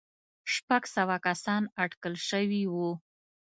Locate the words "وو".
2.73-2.89